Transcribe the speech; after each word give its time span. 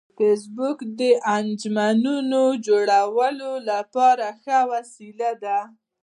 فېسبوک 0.17 0.79
د 0.99 1.01
انجمنونو 1.35 2.41
جوړولو 2.65 3.51
لپاره 3.69 4.25
ښه 4.41 4.59
وسیله 4.71 5.31
ده 5.43 5.59